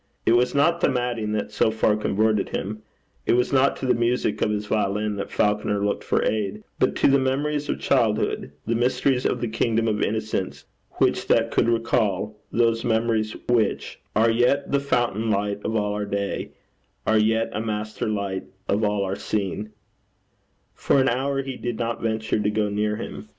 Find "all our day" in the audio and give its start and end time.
15.75-16.53